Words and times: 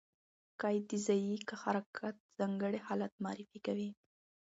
قید 0.61 0.83
د 0.91 0.93
ځایي 1.05 1.33
حرکت 1.61 2.15
ځانګړی 2.37 2.79
حالت 2.87 3.13
معرفي 3.23 3.59
کوي. 3.67 3.89